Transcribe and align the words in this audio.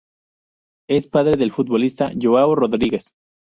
Es 0.89 1.05
padre 1.07 1.37
del 1.37 1.51
futbolista 1.51 2.09
Joao 2.19 2.55
Rodríguez. 2.55 3.11